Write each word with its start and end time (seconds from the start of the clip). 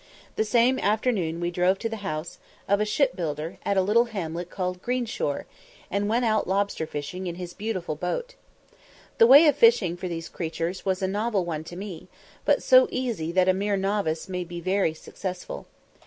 The 0.35 0.43
same 0.45 0.79
afternoon 0.79 1.39
we 1.39 1.51
drove 1.51 1.77
to 1.77 1.87
the 1.87 1.97
house 1.97 2.39
of 2.67 2.79
a 2.81 2.85
shipbuilder 2.85 3.59
at 3.63 3.77
a 3.77 3.83
little 3.83 4.05
hamlet 4.05 4.49
called 4.49 4.81
Greenshore, 4.81 5.45
and 5.91 6.09
went 6.09 6.25
out 6.25 6.47
lobster 6.47 6.87
fishing 6.87 7.27
in 7.27 7.35
his 7.35 7.53
beautiful 7.53 7.95
boat. 7.95 8.33
The 9.19 9.27
way 9.27 9.45
of 9.45 9.55
fishing 9.55 9.95
for 9.95 10.07
these 10.07 10.27
creatures 10.27 10.83
was 10.87 11.03
a 11.03 11.07
novel 11.07 11.45
one 11.45 11.63
to 11.65 11.75
me, 11.75 12.07
but 12.45 12.63
so 12.63 12.87
easy 12.89 13.31
that 13.33 13.47
a 13.47 13.53
mere 13.53 13.77
novice 13.77 14.27
may 14.27 14.43
be 14.43 14.59
very 14.59 14.95
successful. 14.95 15.67